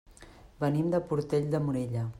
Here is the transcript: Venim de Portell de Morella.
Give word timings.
Venim 0.63 0.89
de 0.95 1.03
Portell 1.11 1.49
de 1.55 1.65
Morella. 1.69 2.09